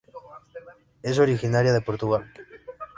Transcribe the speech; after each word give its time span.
Es 1.03 1.19
originaria 1.19 1.71
de 1.73 1.81
Portugal. 1.81 2.23